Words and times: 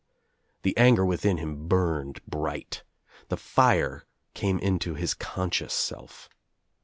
The 0.63 0.75
anger 0.77 1.05
within 1.05 1.37
him 1.37 1.67
burned 1.67 2.21
bright. 2.25 2.81
The 3.29 3.37
fire 3.37 4.07
came 4.33 4.57
into 4.57 4.95
his 4.95 5.13
conscious 5.13 5.75
self. 5.75 6.27